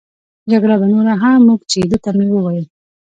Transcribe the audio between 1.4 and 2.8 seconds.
اوږد شي، ده ته مې وویل.